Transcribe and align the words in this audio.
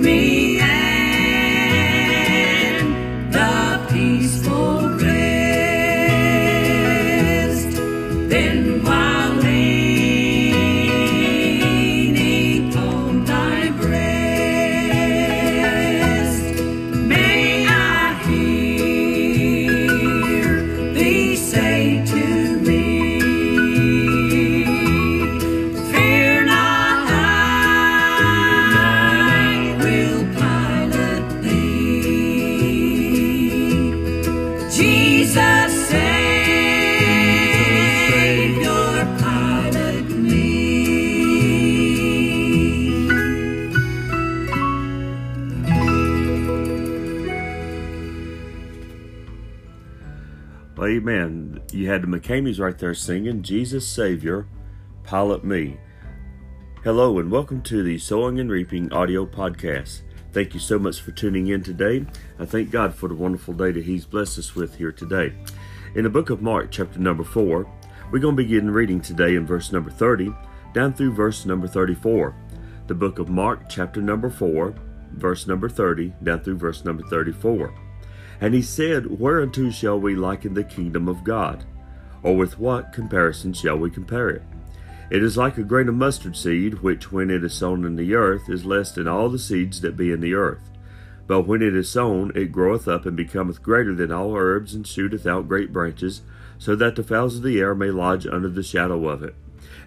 me 0.00 0.71
Amen. 51.02 51.60
You 51.72 51.88
had 51.88 52.02
the 52.02 52.06
McKameys 52.06 52.60
right 52.60 52.78
there 52.78 52.94
singing, 52.94 53.42
Jesus 53.42 53.84
Savior, 53.84 54.46
Pilot 55.02 55.42
Me. 55.42 55.76
Hello, 56.84 57.18
and 57.18 57.28
welcome 57.28 57.60
to 57.62 57.82
the 57.82 57.98
Sowing 57.98 58.38
and 58.38 58.48
Reaping 58.48 58.92
audio 58.92 59.26
podcast. 59.26 60.02
Thank 60.30 60.54
you 60.54 60.60
so 60.60 60.78
much 60.78 61.00
for 61.00 61.10
tuning 61.10 61.48
in 61.48 61.64
today. 61.64 62.06
I 62.38 62.44
thank 62.44 62.70
God 62.70 62.94
for 62.94 63.08
the 63.08 63.16
wonderful 63.16 63.52
day 63.52 63.72
that 63.72 63.82
He's 63.82 64.06
blessed 64.06 64.38
us 64.38 64.54
with 64.54 64.76
here 64.76 64.92
today. 64.92 65.32
In 65.96 66.04
the 66.04 66.08
book 66.08 66.30
of 66.30 66.40
Mark, 66.40 66.70
chapter 66.70 67.00
number 67.00 67.24
4, 67.24 67.68
we're 68.12 68.20
going 68.20 68.36
to 68.36 68.42
begin 68.44 68.70
reading 68.70 69.00
today 69.00 69.34
in 69.34 69.44
verse 69.44 69.72
number 69.72 69.90
30 69.90 70.32
down 70.72 70.94
through 70.94 71.14
verse 71.14 71.44
number 71.44 71.66
34. 71.66 72.32
The 72.86 72.94
book 72.94 73.18
of 73.18 73.28
Mark, 73.28 73.68
chapter 73.68 74.00
number 74.00 74.30
4, 74.30 74.72
verse 75.14 75.48
number 75.48 75.68
30 75.68 76.12
down 76.22 76.44
through 76.44 76.58
verse 76.58 76.84
number 76.84 77.02
34. 77.08 77.74
And 78.40 78.54
he 78.54 78.62
said, 78.62 79.18
Whereunto 79.18 79.70
shall 79.70 80.00
we 80.00 80.14
liken 80.14 80.54
the 80.54 80.64
kingdom 80.64 81.08
of 81.08 81.24
God? 81.24 81.64
Or 82.22 82.36
with 82.36 82.58
what 82.58 82.92
comparison 82.92 83.52
shall 83.52 83.76
we 83.76 83.90
compare 83.90 84.28
it? 84.30 84.42
It 85.10 85.22
is 85.22 85.36
like 85.36 85.58
a 85.58 85.62
grain 85.62 85.88
of 85.88 85.94
mustard 85.94 86.36
seed, 86.36 86.80
which 86.82 87.12
when 87.12 87.30
it 87.30 87.44
is 87.44 87.52
sown 87.52 87.84
in 87.84 87.96
the 87.96 88.14
earth 88.14 88.48
is 88.48 88.64
less 88.64 88.92
than 88.92 89.06
all 89.06 89.28
the 89.28 89.38
seeds 89.38 89.80
that 89.82 89.96
be 89.96 90.10
in 90.10 90.20
the 90.20 90.34
earth. 90.34 90.70
But 91.26 91.42
when 91.42 91.62
it 91.62 91.74
is 91.76 91.90
sown, 91.90 92.32
it 92.34 92.52
groweth 92.52 92.88
up 92.88 93.06
and 93.06 93.16
becometh 93.16 93.62
greater 93.62 93.94
than 93.94 94.10
all 94.10 94.34
herbs, 94.34 94.74
and 94.74 94.86
shooteth 94.86 95.26
out 95.26 95.48
great 95.48 95.72
branches, 95.72 96.22
so 96.58 96.74
that 96.76 96.96
the 96.96 97.02
fowls 97.02 97.36
of 97.36 97.42
the 97.42 97.60
air 97.60 97.74
may 97.74 97.90
lodge 97.90 98.26
under 98.26 98.48
the 98.48 98.62
shadow 98.62 99.08
of 99.08 99.22
it. 99.22 99.34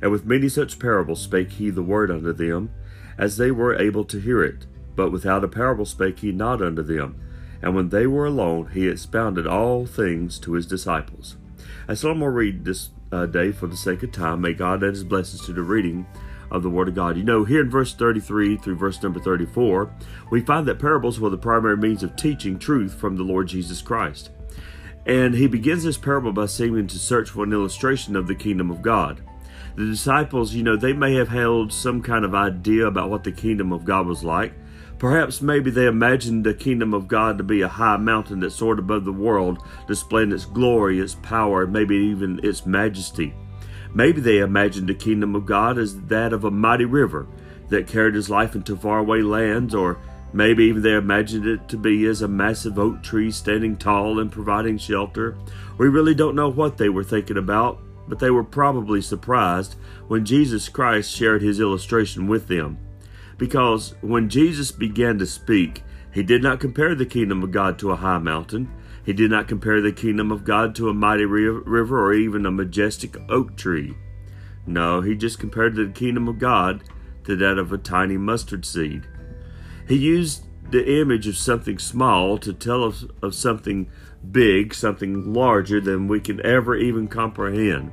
And 0.01 0.11
with 0.11 0.25
many 0.25 0.47
such 0.47 0.79
parables 0.79 1.21
spake 1.21 1.53
he 1.53 1.69
the 1.69 1.81
word 1.81 2.11
unto 2.11 2.31
them, 2.31 2.69
as 3.17 3.37
they 3.37 3.49
were 3.49 3.75
able 3.75 4.05
to 4.05 4.19
hear 4.19 4.43
it. 4.43 4.65
But 4.95 5.11
without 5.11 5.43
a 5.43 5.47
parable 5.47 5.85
spake 5.85 6.19
he 6.19 6.31
not 6.31 6.61
unto 6.61 6.83
them 6.83 7.19
and 7.65 7.73
when 7.73 7.89
they 7.89 8.05
were 8.05 8.27
alone, 8.27 8.69
he 8.75 8.87
expounded 8.87 9.47
all 9.47 9.87
things 9.87 10.37
to 10.37 10.53
his 10.53 10.67
disciples. 10.67 11.35
I 11.87 11.95
still 11.95 12.13
more 12.13 12.31
read 12.31 12.63
this 12.63 12.89
uh, 13.11 13.25
day 13.25 13.51
for 13.51 13.65
the 13.65 13.75
sake 13.75 14.03
of 14.03 14.11
time. 14.11 14.41
May 14.41 14.53
God 14.53 14.83
add 14.83 14.91
his 14.91 15.03
blessings 15.03 15.47
to 15.47 15.53
the 15.53 15.63
reading 15.63 16.05
of 16.51 16.61
the 16.61 16.69
Word 16.69 16.89
of 16.89 16.93
God. 16.93 17.17
You 17.17 17.23
know, 17.23 17.43
here 17.43 17.61
in 17.61 17.71
verse 17.71 17.95
33 17.95 18.57
through 18.57 18.75
verse 18.75 19.01
number 19.01 19.19
34, 19.19 19.91
we 20.29 20.41
find 20.41 20.67
that 20.67 20.77
parables 20.77 21.19
were 21.19 21.31
the 21.31 21.39
primary 21.39 21.75
means 21.75 22.03
of 22.03 22.15
teaching 22.15 22.59
truth 22.59 22.93
from 22.93 23.15
the 23.15 23.23
Lord 23.23 23.47
Jesus 23.47 23.81
Christ. 23.81 24.29
And 25.07 25.33
he 25.33 25.47
begins 25.47 25.85
this 25.85 25.97
parable 25.97 26.33
by 26.33 26.45
seeming 26.45 26.85
to 26.85 26.99
search 26.99 27.31
for 27.31 27.45
an 27.45 27.53
illustration 27.53 28.15
of 28.15 28.27
the 28.27 28.35
kingdom 28.35 28.69
of 28.69 28.83
God. 28.83 29.21
The 29.75 29.87
disciples, 29.87 30.53
you 30.53 30.61
know, 30.61 30.75
they 30.75 30.93
may 30.93 31.15
have 31.15 31.29
held 31.29 31.73
some 31.73 32.03
kind 32.03 32.25
of 32.25 32.35
idea 32.35 32.85
about 32.85 33.09
what 33.09 33.23
the 33.23 33.31
kingdom 33.31 33.73
of 33.73 33.85
God 33.85 34.05
was 34.05 34.23
like, 34.23 34.53
Perhaps 34.97 35.41
maybe 35.41 35.69
they 35.69 35.87
imagined 35.87 36.45
the 36.45 36.53
kingdom 36.53 36.93
of 36.93 37.07
God 37.07 37.37
to 37.37 37.43
be 37.43 37.61
a 37.61 37.67
high 37.67 37.97
mountain 37.97 38.39
that 38.39 38.51
soared 38.51 38.79
above 38.79 39.05
the 39.05 39.11
world, 39.11 39.59
displaying 39.87 40.31
its 40.31 40.45
glory, 40.45 40.99
its 40.99 41.15
power, 41.15 41.67
maybe 41.67 41.95
even 41.95 42.39
its 42.43 42.65
majesty. 42.65 43.33
Maybe 43.93 44.21
they 44.21 44.39
imagined 44.39 44.89
the 44.89 44.93
kingdom 44.93 45.35
of 45.35 45.45
God 45.45 45.77
as 45.77 45.99
that 46.03 46.33
of 46.33 46.43
a 46.43 46.51
mighty 46.51 46.85
river 46.85 47.27
that 47.69 47.87
carried 47.87 48.15
his 48.15 48.29
life 48.29 48.55
into 48.55 48.75
faraway 48.75 49.21
lands, 49.21 49.73
or 49.75 49.97
Maybe 50.35 50.65
even 50.65 50.81
they 50.81 50.95
imagined 50.95 51.45
it 51.45 51.69
to 51.69 51.77
be 51.77 52.05
as 52.07 52.21
a 52.21 52.27
massive 52.27 52.77
oak 52.77 53.01
tree 53.01 53.31
standing 53.31 53.77
tall 53.77 54.19
and 54.19 54.29
providing 54.29 54.77
shelter. 54.77 55.37
We 55.77 55.87
really 55.87 56.13
don't 56.13 56.35
know 56.35 56.49
what 56.49 56.77
they 56.77 56.89
were 56.89 57.05
thinking 57.05 57.37
about, 57.37 57.79
but 58.05 58.19
they 58.19 58.29
were 58.29 58.43
probably 58.43 59.01
surprised 59.01 59.75
when 60.09 60.25
Jesus 60.25 60.67
Christ 60.67 61.09
shared 61.09 61.41
his 61.41 61.61
illustration 61.61 62.27
with 62.27 62.49
them. 62.49 62.77
Because 63.37 63.95
when 64.01 64.29
Jesus 64.29 64.71
began 64.71 65.17
to 65.19 65.25
speak, 65.25 65.83
he 66.11 66.23
did 66.23 66.41
not 66.41 66.59
compare 66.59 66.95
the 66.95 67.05
kingdom 67.05 67.43
of 67.43 67.51
God 67.51 67.77
to 67.79 67.91
a 67.91 67.97
high 67.97 68.19
mountain. 68.19 68.71
He 69.05 69.13
did 69.13 69.29
not 69.29 69.47
compare 69.47 69.81
the 69.81 69.91
kingdom 69.91 70.31
of 70.31 70.45
God 70.45 70.73
to 70.75 70.89
a 70.89 70.93
mighty 70.93 71.25
river 71.25 72.05
or 72.05 72.13
even 72.13 72.45
a 72.45 72.51
majestic 72.51 73.17
oak 73.29 73.55
tree. 73.55 73.95
No, 74.65 75.01
he 75.01 75.15
just 75.15 75.39
compared 75.39 75.75
the 75.75 75.87
kingdom 75.87 76.27
of 76.27 76.39
God 76.39 76.83
to 77.25 77.35
that 77.35 77.57
of 77.57 77.71
a 77.71 77.77
tiny 77.77 78.17
mustard 78.17 78.65
seed. 78.65 79.07
He 79.87 79.95
used 79.95 80.45
the 80.71 80.99
image 80.99 81.27
of 81.27 81.37
something 81.37 81.77
small 81.77 82.37
to 82.39 82.53
tell 82.53 82.83
us 82.83 83.05
of 83.21 83.35
something 83.35 83.89
big, 84.31 84.73
something 84.73 85.33
larger 85.33 85.79
than 85.79 86.07
we 86.07 86.19
can 86.19 86.43
ever 86.45 86.75
even 86.75 87.07
comprehend. 87.07 87.91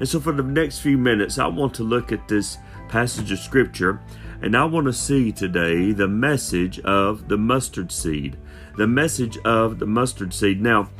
And 0.00 0.08
so, 0.08 0.20
for 0.20 0.32
the 0.32 0.42
next 0.42 0.78
few 0.78 0.96
minutes, 0.96 1.38
I 1.38 1.46
want 1.46 1.74
to 1.74 1.84
look 1.84 2.12
at 2.12 2.28
this 2.28 2.56
passage 2.88 3.30
of 3.30 3.38
Scripture 3.38 4.00
and 4.42 4.56
I 4.56 4.64
want 4.64 4.86
to 4.86 4.92
see 4.92 5.32
today 5.32 5.92
the 5.92 6.08
message 6.08 6.80
of 6.80 7.28
the 7.28 7.38
mustard 7.38 7.92
seed. 7.92 8.36
The 8.76 8.86
message 8.86 9.38
of 9.38 9.78
the 9.78 9.86
mustard 9.86 10.34
seed. 10.34 10.60
Now, 10.60 10.90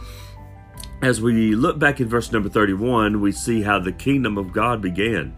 as 1.02 1.20
we 1.20 1.54
look 1.54 1.78
back 1.78 2.00
in 2.00 2.08
verse 2.08 2.32
number 2.32 2.48
31, 2.48 3.20
we 3.20 3.32
see 3.32 3.62
how 3.62 3.78
the 3.78 3.92
kingdom 3.92 4.38
of 4.38 4.52
God 4.52 4.80
began. 4.80 5.36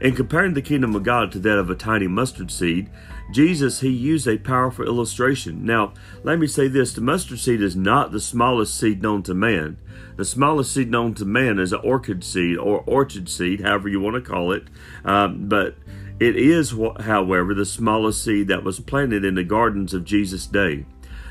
In 0.00 0.14
comparing 0.14 0.52
the 0.52 0.62
kingdom 0.62 0.94
of 0.94 1.04
God 1.04 1.32
to 1.32 1.38
that 1.38 1.58
of 1.58 1.70
a 1.70 1.74
tiny 1.74 2.06
mustard 2.06 2.50
seed, 2.50 2.90
Jesus, 3.32 3.80
he 3.80 3.88
used 3.88 4.28
a 4.28 4.36
powerful 4.36 4.84
illustration. 4.84 5.64
Now, 5.64 5.94
let 6.22 6.38
me 6.38 6.46
say 6.46 6.68
this 6.68 6.92
the 6.92 7.00
mustard 7.00 7.38
seed 7.38 7.62
is 7.62 7.74
not 7.74 8.12
the 8.12 8.20
smallest 8.20 8.78
seed 8.78 9.02
known 9.02 9.22
to 9.24 9.34
man. 9.34 9.78
The 10.16 10.24
smallest 10.24 10.72
seed 10.72 10.90
known 10.90 11.14
to 11.14 11.24
man 11.24 11.58
is 11.58 11.72
an 11.72 11.80
orchid 11.82 12.22
seed 12.22 12.58
or 12.58 12.84
orchard 12.86 13.28
seed, 13.28 13.62
however 13.62 13.88
you 13.88 14.00
want 14.00 14.16
to 14.16 14.30
call 14.30 14.52
it. 14.52 14.64
Um, 15.04 15.48
but 15.48 15.76
it 16.18 16.36
is, 16.36 16.74
however, 17.00 17.52
the 17.52 17.66
smallest 17.66 18.24
seed 18.24 18.48
that 18.48 18.64
was 18.64 18.80
planted 18.80 19.24
in 19.24 19.34
the 19.34 19.44
gardens 19.44 19.92
of 19.92 20.04
Jesus' 20.04 20.46
day. 20.46 20.86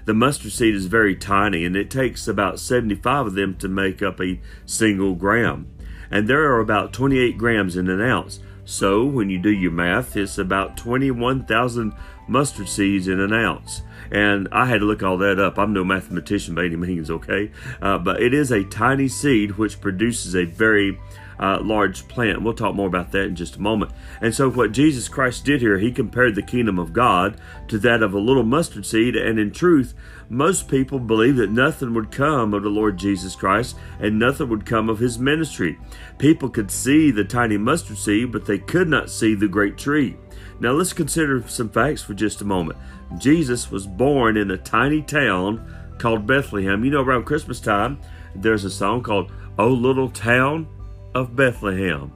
The 0.06 0.14
mustard 0.14 0.52
seed 0.52 0.76
is 0.76 0.86
very 0.86 1.16
tiny, 1.16 1.66
and 1.66 1.76
it 1.76 1.90
takes 1.90 2.28
about 2.28 2.60
75 2.60 3.28
of 3.28 3.34
them 3.34 3.56
to 3.58 3.68
make 3.68 4.04
up 4.04 4.22
a 4.22 4.40
single 4.66 5.16
gram. 5.16 5.68
And 6.12 6.28
there 6.28 6.52
are 6.52 6.60
about 6.60 6.94
28 6.94 7.38
grams 7.38 7.76
in 7.76 7.90
an 7.90 8.02
ounce. 8.02 8.40
So, 8.64 9.04
when 9.06 9.30
you 9.30 9.40
do 9.40 9.50
your 9.50 9.72
math, 9.72 10.16
it's 10.16 10.38
about 10.38 10.78
21,000 10.78 11.94
mustard 12.28 12.70
seeds 12.70 13.08
in 13.08 13.20
an 13.20 13.34
ounce. 13.34 13.82
And 14.12 14.48
I 14.52 14.66
had 14.66 14.82
to 14.82 14.86
look 14.86 15.02
all 15.02 15.18
that 15.18 15.40
up. 15.40 15.58
I'm 15.58 15.74
no 15.74 15.84
mathematician 15.84 16.54
by 16.54 16.66
any 16.66 16.76
means, 16.76 17.10
okay? 17.10 17.52
Uh, 17.82 17.98
but 17.98 18.22
it 18.22 18.34
is 18.34 18.52
a 18.52 18.64
tiny 18.64 19.08
seed 19.08 19.58
which 19.58 19.82
produces 19.82 20.36
a 20.36 20.46
very 20.46 21.00
uh, 21.40 21.60
large 21.62 22.08
plant. 22.08 22.42
We'll 22.42 22.54
talk 22.54 22.76
more 22.76 22.88
about 22.88 23.12
that 23.12 23.26
in 23.26 23.36
just 23.36 23.56
a 23.56 23.62
moment. 23.62 23.92
And 24.22 24.34
so, 24.34 24.50
what 24.50 24.72
Jesus 24.72 25.08
Christ 25.08 25.46
did 25.46 25.62
here, 25.62 25.78
he 25.78 25.92
compared 25.92 26.36
the 26.36 26.42
kingdom 26.42 26.80
of 26.80 26.94
God 26.94 27.40
to 27.68 27.78
that 27.80 28.04
of 28.04 28.14
a 28.14 28.20
little 28.20 28.44
mustard 28.44 28.86
seed. 28.86 29.16
And 29.16 29.40
in 29.40 29.52
truth, 29.52 29.94
most 30.30 30.68
people 30.68 31.00
believe 31.00 31.36
that 31.38 31.52
nothing 31.52 31.94
would 31.94 32.12
come 32.12 32.54
of 32.54 32.64
the 32.64 32.70
Lord 32.70 32.98
Jesus 32.98 33.36
Christ 33.36 33.76
and 34.00 34.18
nothing 34.18 34.50
would 34.50 34.66
come 34.66 34.90
of 34.90 35.00
his 35.00 35.20
ministry. 35.20 35.78
People 36.18 36.50
could 36.50 36.72
see 36.72 37.12
the 37.12 37.24
tiny 37.24 37.58
mustard 37.58 37.98
seed, 37.98 38.32
but 38.32 38.46
they 38.46 38.58
could 38.58 38.88
not 38.88 39.10
see 39.10 39.36
the 39.36 39.48
great 39.48 39.78
tree. 39.78 40.18
Now, 40.60 40.72
let's 40.72 40.94
consider 40.94 41.46
some 41.48 41.70
facts 41.70 42.02
for 42.02 42.14
just 42.14 42.42
a 42.42 42.46
moment. 42.46 42.80
Jesus 43.18 43.70
was 43.70 43.86
born 43.86 44.38
in 44.38 44.52
a 44.52 44.58
tiny 44.58 45.02
town 45.02 45.66
called 45.98 46.26
Bethlehem. 46.26 46.84
You 46.84 46.92
know, 46.92 47.02
around 47.02 47.26
Christmas 47.26 47.60
time, 47.60 48.00
there's 48.36 48.66
a 48.66 48.72
song 48.72 49.04
called 49.04 49.32
Oh 49.58 49.70
Little 49.70 50.10
Town 50.10 50.68
of 51.16 51.34
Bethlehem. 51.36 52.12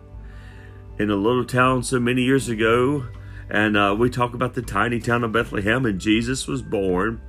In 1.00 1.10
a 1.10 1.16
little 1.16 1.46
town 1.46 1.81
so 1.81 2.00
many 2.00 2.22
years 2.22 2.50
ago, 2.50 3.06
and 3.50 3.78
uh, 3.78 3.96
we 3.98 4.10
talk 4.10 4.34
about 4.34 4.54
the 4.54 4.62
tiny 4.62 5.00
town 5.00 5.24
of 5.24 5.31
Bethlehem, 5.31 5.86
and 5.86 6.00
Jesus 6.00 6.48
was 6.48 6.62
born 6.62 7.22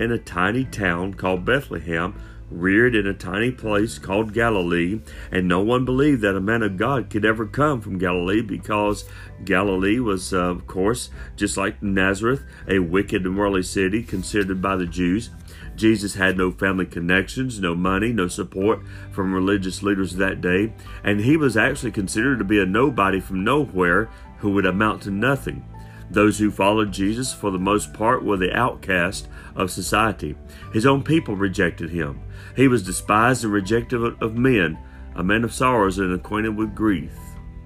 in 0.00 0.10
a 0.10 0.18
tiny 0.18 0.64
town 0.64 1.14
called 1.14 1.44
Bethlehem, 1.44 2.20
reared 2.52 2.94
in 2.94 3.06
a 3.06 3.14
tiny 3.14 3.50
place 3.50 3.98
called 3.98 4.34
Galilee, 4.34 5.00
and 5.30 5.48
no 5.48 5.60
one 5.60 5.84
believed 5.84 6.22
that 6.22 6.36
a 6.36 6.40
man 6.40 6.62
of 6.62 6.76
God 6.76 7.10
could 7.10 7.24
ever 7.24 7.46
come 7.46 7.80
from 7.80 7.98
Galilee 7.98 8.42
because 8.42 9.04
Galilee 9.44 9.98
was, 9.98 10.32
uh, 10.32 10.38
of 10.38 10.66
course, 10.66 11.10
just 11.36 11.56
like 11.56 11.82
Nazareth, 11.82 12.42
a 12.68 12.78
wicked 12.78 13.24
and 13.24 13.36
worldly 13.36 13.62
city 13.62 14.02
considered 14.02 14.60
by 14.60 14.76
the 14.76 14.86
Jews. 14.86 15.30
Jesus 15.74 16.14
had 16.14 16.36
no 16.36 16.50
family 16.50 16.86
connections, 16.86 17.58
no 17.58 17.74
money, 17.74 18.12
no 18.12 18.28
support 18.28 18.80
from 19.10 19.32
religious 19.34 19.82
leaders 19.82 20.16
that 20.16 20.40
day, 20.40 20.72
and 21.02 21.20
he 21.20 21.36
was 21.36 21.56
actually 21.56 21.92
considered 21.92 22.38
to 22.38 22.44
be 22.44 22.60
a 22.60 22.66
nobody 22.66 23.20
from 23.20 23.42
nowhere 23.42 24.10
who 24.38 24.50
would 24.50 24.66
amount 24.66 25.02
to 25.02 25.10
nothing. 25.10 25.64
Those 26.12 26.38
who 26.38 26.50
followed 26.50 26.92
Jesus, 26.92 27.32
for 27.32 27.50
the 27.50 27.58
most 27.58 27.94
part, 27.94 28.22
were 28.22 28.36
the 28.36 28.54
outcast 28.54 29.28
of 29.56 29.70
society. 29.70 30.36
His 30.72 30.84
own 30.84 31.02
people 31.02 31.36
rejected 31.36 31.88
him. 31.88 32.20
He 32.54 32.68
was 32.68 32.82
despised 32.82 33.44
and 33.44 33.52
rejected 33.52 34.02
of 34.22 34.36
men, 34.36 34.78
a 35.14 35.24
man 35.24 35.42
of 35.42 35.54
sorrows 35.54 35.98
and 35.98 36.12
acquainted 36.12 36.54
with 36.54 36.74
grief, 36.74 37.12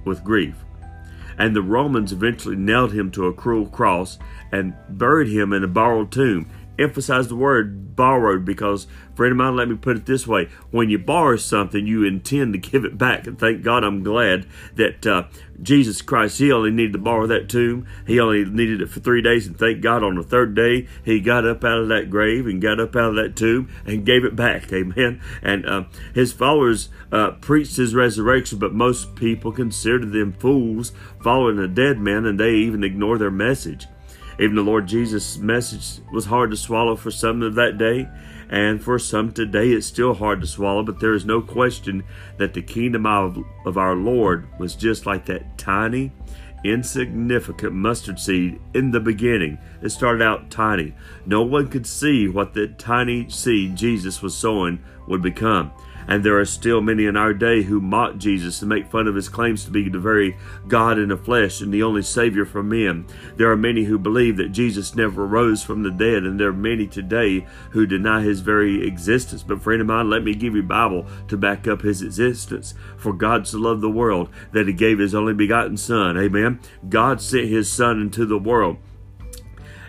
with 0.05 0.23
grief. 0.23 0.55
And 1.39 1.55
the 1.57 1.63
Romans 1.63 2.13
eventually 2.13 2.55
nailed 2.55 2.93
him 2.93 3.11
to 3.13 3.27
a 3.27 3.35
cruel 3.35 3.67
cross 3.67 4.17
and 4.53 4.75
buried 4.91 5.29
him 5.29 5.53
in 5.53 5.65
a 5.65 5.69
borrowed 5.69 6.13
tomb 6.13 6.49
emphasize 6.79 7.29
the 7.29 7.37
word 7.37 7.97
borrowed 7.97 8.45
because, 8.45 8.87
friend 9.15 9.33
of 9.33 9.39
mine, 9.39 9.57
let 9.57 9.69
me 9.69 9.77
put 9.77 9.97
it 9.97 10.07
this 10.07 10.27
way. 10.27 10.49
When 10.71 10.91
you 10.91 10.99
borrow 10.99 11.37
something, 11.37 11.87
you 11.87 12.05
intend 12.05 12.53
to 12.53 12.59
give 12.59 12.85
it 12.85 12.99
back. 12.99 13.27
And 13.27 13.39
thank 13.39 13.63
God 13.63 13.83
I'm 13.83 14.03
glad 14.03 14.47
that 14.75 15.07
uh, 15.07 15.25
Jesus 15.63 16.03
Christ, 16.03 16.39
He 16.39 16.53
only 16.53 16.71
needed 16.71 16.93
to 16.93 16.99
borrow 16.99 17.27
that 17.27 17.49
tomb. 17.49 17.87
He 18.07 18.21
only 18.21 18.45
needed 18.45 18.81
it 18.81 18.91
for 18.91 19.01
three 19.01 19.23
days. 19.23 19.47
And 19.47 19.59
thank 19.59 19.81
God 19.81 20.03
on 20.03 20.17
the 20.17 20.23
third 20.23 20.55
day, 20.55 20.87
He 21.05 21.21
got 21.21 21.47
up 21.47 21.65
out 21.65 21.79
of 21.79 21.89
that 21.89 22.11
grave 22.11 22.47
and 22.47 22.61
got 22.61 22.79
up 22.79 22.95
out 22.95 23.11
of 23.11 23.17
that 23.17 23.37
tomb 23.37 23.69
and 23.87 24.07
gave 24.07 24.25
it 24.25 24.37
back. 24.37 24.73
Amen. 24.73 25.21
And 25.43 25.67
uh, 25.67 25.85
His 26.15 26.33
followers 26.33 26.91
uh, 27.11 27.33
preached 27.33 27.77
His 27.77 27.95
resurrection, 27.95 28.59
but 28.59 28.75
most 28.75 29.17
people 29.17 29.53
considered 29.53 30.13
them 30.13 30.33
fools 30.33 30.93
following 31.23 31.59
a 31.59 31.69
dead 31.69 31.99
man 31.99 32.27
and 32.27 32.39
they 32.39 32.53
even 32.55 32.85
ignore 32.85 33.19
their 33.19 33.31
message. 33.31 33.87
Even 34.39 34.57
the 34.57 34.63
Lord 34.63 34.87
Jesus' 34.87 35.39
message 35.39 36.03
was 36.13 36.27
hard 36.27 36.51
to 36.51 36.57
swallow 36.57 36.97
for 36.97 37.11
some 37.11 37.43
of 37.43 37.55
that 37.55 37.79
day, 37.79 38.09
and 38.51 38.83
for 38.83 38.99
some 38.99 39.33
today 39.33 39.71
it's 39.71 39.87
still 39.87 40.15
hard 40.15 40.41
to 40.41 40.47
swallow, 40.47 40.83
but 40.83 41.01
there 41.01 41.15
is 41.15 41.25
no 41.25 41.41
question 41.41 42.05
that 42.37 42.55
the 42.55 42.63
kingdom 42.63 43.07
of, 43.07 43.39
of 43.65 43.79
our 43.79 43.95
Lord 43.95 44.47
was 44.59 44.77
just 44.77 45.07
like 45.07 45.25
that 45.27 45.57
tiny, 45.59 46.13
insignificant 46.65 47.73
mustard 47.73 48.19
seed 48.19 48.61
in 48.75 48.91
the 48.91 49.01
beginning. 49.01 49.59
It 49.83 49.91
started 49.91 50.23
out 50.23 50.51
tiny. 50.51 50.95
No 51.25 51.43
one 51.43 51.69
could 51.69 51.87
see 51.87 52.29
what 52.29 52.55
that 52.55 52.79
tiny 52.79 53.29
seed 53.29 53.77
Jesus 53.77 54.23
was 54.23 54.37
sowing 54.37 54.83
would 55.07 55.23
become. 55.23 55.73
And 56.09 56.23
there 56.23 56.39
are 56.39 56.45
still 56.45 56.81
many 56.81 57.07
in 57.07 57.17
our 57.17 57.35
day 57.35 57.63
who 57.63 57.81
mock 57.81 58.17
Jesus 58.17 58.63
and 58.63 58.69
make 58.69 58.91
fun 58.91 59.09
of 59.09 59.17
his 59.17 59.29
claims 59.29 59.65
to 59.65 59.71
be 59.71 59.89
the 59.89 59.99
very 59.99 60.37
God 60.69 60.99
in 60.99 61.09
the 61.09 61.17
flesh 61.17 61.61
and 61.61 61.75
the 61.75 61.83
only 61.83 62.03
Savior 62.03 62.45
for 62.45 62.63
men. 62.63 63.07
There 63.37 63.51
are 63.51 63.57
many 63.57 63.85
who 63.85 63.99
believe 63.99 64.37
that 64.37 64.53
Jesus 64.53 64.95
never 64.95 65.27
rose 65.27 65.65
from 65.65 65.83
the 65.83 65.91
dead, 65.91 66.23
and 66.23 66.39
there 66.39 66.51
are 66.51 66.53
many 66.53 66.87
today 66.87 67.47
who 67.71 67.87
deny 67.87 68.23
his 68.23 68.41
very 68.41 68.87
existence. 68.87 69.43
But 69.43 69.63
friend 69.63 69.81
of 69.81 69.89
mine, 69.89 70.09
let 70.09 70.23
me 70.23 70.35
give 70.35 70.55
you 70.55 70.63
Bible 70.63 71.07
to 71.27 71.37
back 71.37 71.67
up 71.67 71.83
his 71.83 72.03
existence. 72.03 72.75
For 72.97 73.13
God 73.13 73.49
so 73.49 73.59
loved 73.59 73.81
the 73.81 73.91
world 73.91 74.29
that 74.53 74.69
he 74.69 74.73
gave 74.73 75.01
his 75.01 75.15
only 75.15 75.35
begotten 75.35 75.77
Son. 75.77 76.17
Amen. 76.17 76.61
God 76.89 77.21
sent 77.21 77.49
his 77.49 77.71
Son 77.71 78.01
into 78.01 78.25
the 78.25 78.39
world 78.39 78.77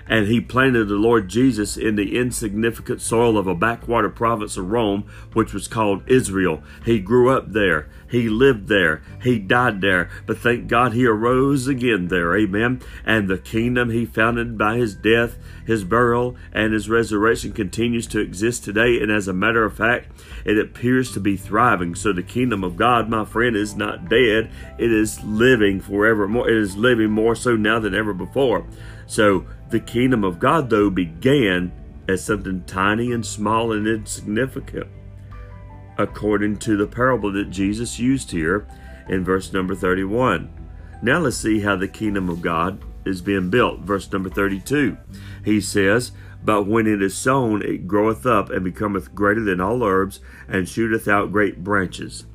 and 0.10 0.28
he 0.28 0.42
planted 0.42 0.86
the 0.86 0.96
Lord 0.96 1.28
Jesus 1.28 1.78
in 1.78 1.96
the 1.96 2.18
insignificant 2.18 3.02
soil 3.02 3.38
of 3.38 3.48
a 3.48 3.56
backwater 3.56 4.10
province 4.10 4.58
of 4.58 4.70
Rome, 4.70 5.06
which 5.34 5.54
was 5.54 5.68
called 5.68 6.04
Israel. 6.08 6.64
He 6.86 7.00
grew 7.00 7.30
up 7.30 7.52
there. 7.52 7.90
He 8.10 8.30
lived 8.30 8.68
there. 8.68 9.02
He 9.22 9.38
died 9.38 9.82
there. 9.82 10.10
But 10.26 10.38
thank 10.38 10.68
God 10.68 10.94
he 10.94 11.06
arose 11.06 11.68
again 11.68 12.08
there. 12.08 12.38
Amen. 12.38 12.82
And 13.06 13.28
the 13.28 13.38
kingdom 13.38 13.90
he 13.90 14.06
founded 14.06 14.58
by 14.58 14.78
his 14.78 14.96
death, 14.96 15.38
his 15.66 15.84
burial, 15.84 16.38
and 16.54 16.74
his 16.74 16.90
resurrection 16.90 17.52
continues 17.52 18.08
to 18.08 18.20
exist 18.20 18.64
today. 18.64 19.02
And 19.02 19.12
as 19.12 19.28
a 19.28 19.34
matter 19.34 19.66
of 19.66 19.76
fact, 19.76 20.10
it 20.46 20.58
appears 20.58 21.12
to 21.14 21.20
be 21.20 21.36
thriving. 21.36 21.96
So 21.96 22.14
the 22.14 22.24
kingdom 22.24 22.64
of 22.64 22.78
God, 22.78 23.10
my 23.10 23.26
friend, 23.26 23.58
is 23.58 23.76
not 23.76 24.10
dead. 24.10 24.50
It 24.78 24.92
is 24.92 25.22
living 25.24 25.82
forevermore. 25.82 26.50
It 26.50 26.58
is 26.58 26.78
living 26.78 27.12
more 27.12 27.36
so 27.36 27.58
now 27.58 27.80
than 27.80 27.94
ever 27.94 28.14
before. 28.14 28.66
So 29.08 29.46
the 29.70 29.80
kingdom 29.80 30.24
of 30.24 30.40
God, 30.40 30.70
though, 30.70 30.90
began 30.90 31.72
as 32.08 32.24
something 32.24 32.64
tiny 32.66 33.12
and 33.12 33.26
small 33.26 33.72
and 33.72 33.88
insignificant, 33.88 34.88
according 35.98 36.58
to 36.58 36.78
the 36.78 36.88
parable 36.88 37.32
that 37.34 37.50
Jesus 37.50 38.00
used 38.00 38.32
here 38.32 38.68
in 39.10 39.24
verse 39.24 39.52
number 39.52 39.76
31. 39.76 40.54
Now 41.02 41.20
let's 41.20 41.38
see 41.38 41.62
how 41.62 41.76
the 41.76 41.88
kingdom 41.88 42.30
of 42.30 42.42
God 42.42 42.82
is 43.06 43.22
being 43.22 43.50
built. 43.50 43.80
Verse 43.80 44.12
number 44.12 44.30
32. 44.30 44.98
He 45.44 45.62
says, 45.62 46.12
But 46.44 46.64
when 46.64 46.88
it 46.88 47.02
is 47.02 47.16
sown, 47.16 47.62
it 47.62 47.88
groweth 47.88 48.26
up 48.26 48.50
and 48.50 48.64
becometh 48.64 49.16
greater 49.16 49.44
than 49.44 49.62
all 49.62 49.84
herbs, 49.84 50.20
and 50.48 50.68
shooteth 50.68 51.08
out 51.08 51.32
great 51.32 51.64
branches. 51.64 52.26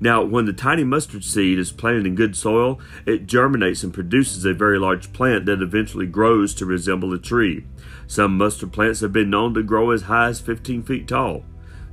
Now, 0.00 0.22
when 0.22 0.44
the 0.44 0.52
tiny 0.52 0.84
mustard 0.84 1.24
seed 1.24 1.58
is 1.58 1.72
planted 1.72 2.06
in 2.06 2.14
good 2.14 2.36
soil, 2.36 2.80
it 3.06 3.26
germinates 3.26 3.82
and 3.82 3.94
produces 3.94 4.44
a 4.44 4.52
very 4.52 4.78
large 4.78 5.12
plant 5.12 5.46
that 5.46 5.62
eventually 5.62 6.06
grows 6.06 6.54
to 6.54 6.66
resemble 6.66 7.12
a 7.12 7.18
tree. 7.18 7.64
Some 8.06 8.36
mustard 8.36 8.72
plants 8.72 9.00
have 9.00 9.12
been 9.12 9.30
known 9.30 9.54
to 9.54 9.62
grow 9.62 9.90
as 9.90 10.02
high 10.02 10.28
as 10.28 10.40
15 10.40 10.82
feet 10.82 11.08
tall. 11.08 11.44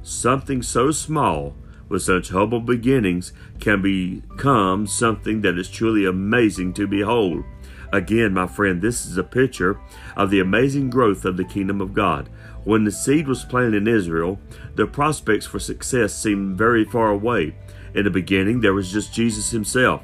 Something 0.02 0.62
so 0.64 0.92
small 0.92 1.56
with 1.88 2.02
such 2.02 2.30
humble 2.30 2.62
beginnings 2.62 3.34
can 3.60 3.82
become 3.82 4.88
something 4.88 5.42
that 5.42 5.58
is 5.58 5.70
truly 5.70 6.06
amazing 6.06 6.74
to 6.74 6.88
behold. 6.88 7.44
Again, 7.94 8.34
my 8.34 8.48
friend, 8.48 8.82
this 8.82 9.06
is 9.06 9.18
a 9.18 9.24
picture 9.24 9.78
of 10.16 10.32
the 10.32 10.40
amazing 10.40 10.90
growth 10.90 11.26
of 11.26 11.36
the 11.36 11.44
kingdom 11.44 11.82
of 11.82 11.94
God. 11.94 12.30
When 12.64 12.86
the 12.86 12.92
seed 12.92 13.28
was 13.28 13.44
planted 13.44 13.76
in 13.76 13.88
Israel, 13.88 14.40
the 14.76 14.88
prospects 14.88 15.46
for 15.46 15.60
success 15.60 16.14
seemed 16.14 16.58
very 16.58 16.86
far 16.86 17.10
away. 17.10 17.56
In 17.94 18.06
the 18.06 18.10
beginning, 18.10 18.62
there 18.62 18.74
was 18.74 18.92
just 18.92 19.14
Jesus 19.14 19.52
himself 19.52 20.02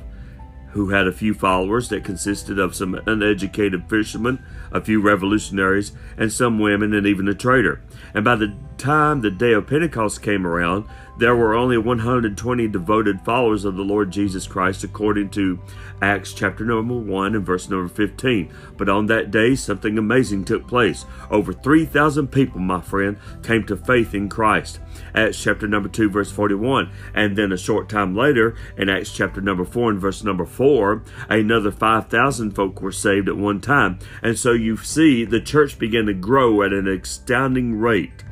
who 0.72 0.89
had 0.89 1.08
a 1.08 1.12
few 1.12 1.34
followers 1.34 1.89
that 1.89 2.03
consisted 2.03 2.60
of 2.60 2.75
some 2.75 2.94
uneducated 3.08 3.89
fishermen, 3.89 4.38
a 4.72 4.82
few 4.82 5.01
revolutionaries, 5.01 5.91
and 6.17 6.32
some 6.32 6.60
women, 6.60 6.94
and 6.94 7.08
even 7.08 7.27
a 7.27 7.34
traitor. 7.34 7.82
And 8.13 8.24
by 8.24 8.36
the 8.36 8.53
time 8.77 9.22
the 9.22 9.31
day 9.31 9.53
of 9.53 9.67
Pentecost 9.67 10.22
came 10.22 10.46
around, 10.46 10.88
there 11.17 11.36
were 11.36 11.55
only 11.55 11.79
120 11.79 12.67
devoted 12.67 13.22
followers 13.22 13.65
of 13.65 13.75
the 13.75 13.84
Lord 13.84 14.12
Jesus 14.12 14.46
Christ, 14.46 14.84
according 14.84 15.31
to 15.31 15.60
Acts 16.00 16.31
chapter 16.31 16.63
number 16.63 16.93
1 16.93 17.36
and 17.36 17.43
verse 17.43 17.69
number 17.69 17.88
15. 17.88 18.53
But 18.77 18.88
on 18.88 19.07
that 19.07 19.31
day, 19.31 19.55
something 19.55 19.98
amazing 19.98 20.46
took 20.46 20.67
place. 20.67 21.05
Over 21.31 21.53
3,000 21.53 22.27
people, 22.27 22.60
my 22.60 22.79
friend, 22.81 23.17
came 23.41 23.65
to 23.65 23.75
faith 23.75 24.13
in 24.13 24.29
Christ. 24.29 24.79
Acts 25.15 25.41
chapter 25.41 25.67
number 25.67 25.89
2, 25.89 26.12
verse 26.12 26.31
41. 26.31 26.91
And 27.15 27.36
then 27.36 27.51
a 27.51 27.57
short 27.57 27.89
time 27.89 28.15
later, 28.15 28.55
in 28.77 28.88
Acts 28.88 29.12
chapter 29.12 29.41
number 29.41 29.65
4 29.65 29.89
and 29.89 30.00
verse 30.00 30.24
number 30.24 30.46
4, 30.46 31.03
another 31.29 31.72
5,000 31.72 32.51
folk 32.51 32.79
were 32.79 32.91
saved 32.91 33.27
at 33.27 33.38
one 33.38 33.60
time. 33.60 33.98
And 34.22 34.38
so 34.38 34.51
you 34.51 34.77
see, 34.77 35.25
the 35.25 35.41
church 35.41 35.79
began 35.79 36.05
to 36.05 36.13
grow 36.13 36.62
at 36.62 36.74
an 36.74 36.88
astounding 36.88 37.79
rate. 37.79 38.24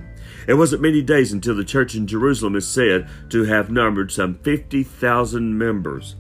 It 0.48 0.56
wasn't 0.56 0.82
many 0.82 1.02
days 1.02 1.32
until 1.32 1.56
the 1.56 1.64
church 1.64 1.96
in 1.96 2.08
Jerusalem 2.08 2.56
is 2.56 2.68
said 2.68 3.08
to 3.30 3.46
have 3.46 3.70
numbered 3.70 4.12
some 4.12 4.36
50,000 4.36 5.58
members. 5.58 6.16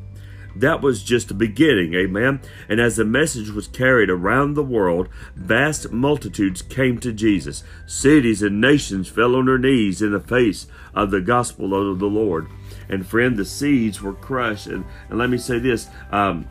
That 0.55 0.81
was 0.81 1.03
just 1.03 1.27
the 1.27 1.33
beginning, 1.33 1.93
amen. 1.95 2.39
And 2.69 2.79
as 2.79 2.95
the 2.95 3.03
message 3.03 3.49
was 3.49 3.67
carried 3.67 4.09
around 4.09 4.53
the 4.53 4.63
world, 4.63 5.09
vast 5.35 5.91
multitudes 5.91 6.61
came 6.61 6.97
to 6.99 7.11
Jesus. 7.11 7.63
Cities 7.85 8.41
and 8.41 8.61
nations 8.61 9.09
fell 9.09 9.35
on 9.35 9.47
their 9.47 9.57
knees 9.57 10.01
in 10.01 10.11
the 10.11 10.19
face 10.19 10.67
of 10.93 11.11
the 11.11 11.19
gospel 11.19 11.91
of 11.91 11.99
the 11.99 12.05
Lord. 12.05 12.47
And 12.87 13.05
friend, 13.05 13.35
the 13.35 13.45
seeds 13.45 14.01
were 14.01 14.13
crushed. 14.13 14.67
And, 14.67 14.85
and 15.09 15.19
let 15.19 15.29
me 15.29 15.37
say 15.37 15.59
this 15.59 15.89
um, 16.11 16.47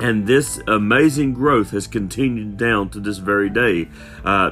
and 0.00 0.26
this 0.26 0.60
amazing 0.66 1.34
growth 1.34 1.70
has 1.70 1.86
continued 1.86 2.56
down 2.56 2.90
to 2.90 3.00
this 3.00 3.18
very 3.18 3.48
day. 3.48 3.88
Uh, 4.24 4.50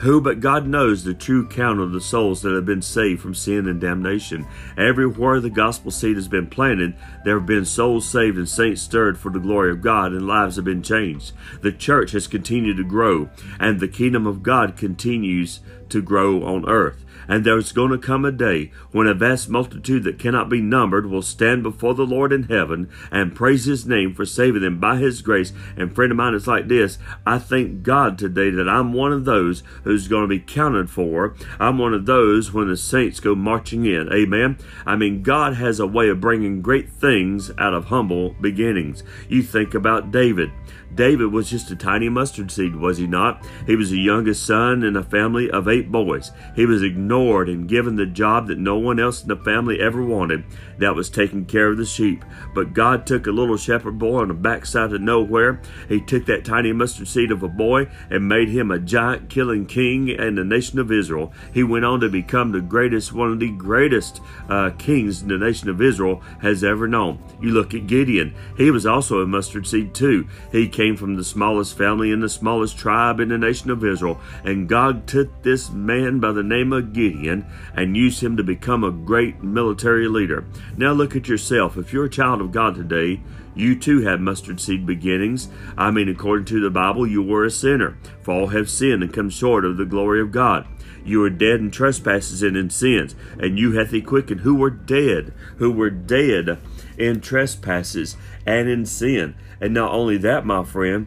who 0.00 0.20
but 0.20 0.40
God 0.40 0.66
knows 0.66 1.04
the 1.04 1.14
true 1.14 1.46
count 1.46 1.78
of 1.78 1.92
the 1.92 2.00
souls 2.00 2.42
that 2.42 2.54
have 2.54 2.64
been 2.64 2.82
saved 2.82 3.20
from 3.20 3.34
sin 3.34 3.68
and 3.68 3.80
damnation? 3.80 4.46
Everywhere 4.78 5.40
the 5.40 5.50
gospel 5.50 5.90
seed 5.90 6.16
has 6.16 6.28
been 6.28 6.46
planted, 6.46 6.94
there 7.24 7.38
have 7.38 7.46
been 7.46 7.66
souls 7.66 8.08
saved 8.08 8.38
and 8.38 8.48
saints 8.48 8.80
stirred 8.80 9.18
for 9.18 9.30
the 9.30 9.38
glory 9.38 9.70
of 9.70 9.82
God, 9.82 10.12
and 10.12 10.26
lives 10.26 10.56
have 10.56 10.64
been 10.64 10.82
changed. 10.82 11.32
The 11.60 11.72
church 11.72 12.12
has 12.12 12.26
continued 12.26 12.78
to 12.78 12.84
grow, 12.84 13.28
and 13.58 13.78
the 13.78 13.88
kingdom 13.88 14.26
of 14.26 14.42
God 14.42 14.76
continues 14.76 15.60
to 15.90 16.00
grow 16.00 16.44
on 16.44 16.68
earth. 16.68 17.04
And 17.28 17.44
there's 17.44 17.70
going 17.70 17.92
to 17.92 17.98
come 17.98 18.24
a 18.24 18.32
day 18.32 18.72
when 18.90 19.06
a 19.06 19.14
vast 19.14 19.48
multitude 19.48 20.02
that 20.02 20.18
cannot 20.18 20.48
be 20.48 20.60
numbered 20.60 21.06
will 21.06 21.22
stand 21.22 21.62
before 21.62 21.94
the 21.94 22.06
Lord 22.06 22.32
in 22.32 22.44
heaven 22.44 22.90
and 23.12 23.36
praise 23.36 23.66
his 23.66 23.86
name 23.86 24.14
for 24.14 24.26
saving 24.26 24.62
them 24.62 24.80
by 24.80 24.96
his 24.96 25.22
grace. 25.22 25.52
And 25.76 25.94
friend 25.94 26.10
of 26.10 26.16
mine, 26.16 26.34
it's 26.34 26.48
like 26.48 26.66
this. 26.66 26.98
I 27.24 27.38
thank 27.38 27.84
God 27.84 28.18
today 28.18 28.50
that 28.50 28.68
I'm 28.68 28.92
one 28.92 29.12
of 29.12 29.26
those 29.26 29.62
who's 29.90 30.08
going 30.08 30.22
to 30.22 30.28
be 30.28 30.38
counted 30.38 30.88
for. 30.88 31.34
I'm 31.58 31.78
one 31.78 31.92
of 31.92 32.06
those 32.06 32.52
when 32.52 32.68
the 32.68 32.76
saints 32.76 33.18
go 33.20 33.34
marching 33.34 33.84
in. 33.84 34.12
Amen. 34.12 34.56
I 34.86 34.96
mean, 34.96 35.22
God 35.22 35.54
has 35.54 35.80
a 35.80 35.86
way 35.86 36.08
of 36.08 36.20
bringing 36.20 36.62
great 36.62 36.88
things 36.88 37.50
out 37.58 37.74
of 37.74 37.86
humble 37.86 38.30
beginnings. 38.40 39.02
You 39.28 39.42
think 39.42 39.74
about 39.74 40.12
David. 40.12 40.52
David 41.00 41.32
was 41.32 41.48
just 41.48 41.70
a 41.70 41.76
tiny 41.76 42.10
mustard 42.10 42.50
seed, 42.50 42.76
was 42.76 42.98
he 42.98 43.06
not? 43.06 43.42
He 43.66 43.74
was 43.74 43.88
the 43.88 43.98
youngest 43.98 44.44
son 44.44 44.82
in 44.82 44.96
a 44.96 45.02
family 45.02 45.50
of 45.50 45.66
eight 45.66 45.90
boys. 45.90 46.30
He 46.54 46.66
was 46.66 46.82
ignored 46.82 47.48
and 47.48 47.66
given 47.66 47.96
the 47.96 48.04
job 48.04 48.48
that 48.48 48.58
no 48.58 48.76
one 48.76 49.00
else 49.00 49.22
in 49.22 49.28
the 49.28 49.36
family 49.36 49.80
ever 49.80 50.04
wanted. 50.04 50.44
That 50.76 50.94
was 50.94 51.08
taking 51.08 51.46
care 51.46 51.68
of 51.68 51.78
the 51.78 51.86
sheep. 51.86 52.22
But 52.54 52.74
God 52.74 53.06
took 53.06 53.26
a 53.26 53.30
little 53.30 53.56
shepherd 53.56 53.98
boy 53.98 54.20
on 54.20 54.28
the 54.28 54.34
backside 54.34 54.92
of 54.92 55.00
nowhere. 55.00 55.62
He 55.88 56.02
took 56.02 56.26
that 56.26 56.44
tiny 56.44 56.70
mustard 56.70 57.08
seed 57.08 57.30
of 57.30 57.42
a 57.42 57.48
boy 57.48 57.88
and 58.10 58.28
made 58.28 58.50
him 58.50 58.70
a 58.70 58.78
giant 58.78 59.30
killing 59.30 59.64
king 59.64 60.08
in 60.08 60.34
the 60.34 60.44
nation 60.44 60.78
of 60.78 60.92
Israel. 60.92 61.32
He 61.54 61.62
went 61.62 61.86
on 61.86 62.00
to 62.00 62.10
become 62.10 62.52
the 62.52 62.60
greatest, 62.60 63.14
one 63.14 63.32
of 63.32 63.40
the 63.40 63.52
greatest 63.52 64.20
uh, 64.50 64.72
kings 64.76 65.24
the 65.24 65.38
nation 65.38 65.70
of 65.70 65.80
Israel 65.80 66.20
has 66.42 66.62
ever 66.62 66.86
known. 66.86 67.22
You 67.40 67.52
look 67.52 67.72
at 67.72 67.86
Gideon. 67.86 68.34
He 68.58 68.70
was 68.70 68.84
also 68.84 69.20
a 69.20 69.26
mustard 69.26 69.66
seed 69.66 69.94
too. 69.94 70.28
He 70.52 70.68
came 70.68 70.89
from 70.96 71.16
the 71.16 71.24
smallest 71.24 71.76
family 71.76 72.10
in 72.10 72.20
the 72.20 72.28
smallest 72.28 72.78
tribe 72.78 73.20
in 73.20 73.28
the 73.28 73.38
nation 73.38 73.70
of 73.70 73.84
Israel. 73.84 74.20
And 74.44 74.68
God 74.68 75.06
took 75.06 75.42
this 75.42 75.70
man 75.70 76.20
by 76.20 76.32
the 76.32 76.42
name 76.42 76.72
of 76.72 76.92
Gideon 76.92 77.46
and 77.74 77.96
used 77.96 78.22
him 78.22 78.36
to 78.36 78.42
become 78.42 78.84
a 78.84 78.90
great 78.90 79.42
military 79.42 80.08
leader. 80.08 80.44
Now 80.76 80.92
look 80.92 81.16
at 81.16 81.28
yourself. 81.28 81.76
If 81.76 81.92
you're 81.92 82.04
a 82.04 82.10
child 82.10 82.40
of 82.40 82.52
God 82.52 82.74
today, 82.74 83.20
you 83.54 83.78
too 83.78 84.02
have 84.02 84.20
mustard 84.20 84.60
seed 84.60 84.86
beginnings. 84.86 85.48
I 85.76 85.90
mean, 85.90 86.08
according 86.08 86.46
to 86.46 86.60
the 86.60 86.70
Bible, 86.70 87.06
you 87.06 87.22
were 87.22 87.44
a 87.44 87.50
sinner. 87.50 87.98
For 88.22 88.32
all 88.32 88.46
have 88.48 88.70
sinned 88.70 89.02
and 89.02 89.12
come 89.12 89.30
short 89.30 89.64
of 89.64 89.76
the 89.76 89.84
glory 89.84 90.20
of 90.20 90.30
God. 90.30 90.66
You 91.04 91.20
were 91.20 91.30
dead 91.30 91.60
in 91.60 91.70
trespasses 91.70 92.42
and 92.42 92.56
in 92.56 92.70
sins, 92.70 93.14
and 93.38 93.58
you 93.58 93.72
hath 93.72 93.90
he 93.90 94.02
quickened 94.02 94.42
who 94.42 94.54
were 94.54 94.70
dead, 94.70 95.32
who 95.56 95.72
were 95.72 95.90
dead 95.90 96.58
in 97.00 97.20
trespasses 97.20 98.16
and 98.46 98.68
in 98.68 98.86
sin. 98.86 99.34
And 99.60 99.74
not 99.74 99.92
only 99.92 100.16
that, 100.18 100.46
my 100.46 100.64
friend, 100.64 101.06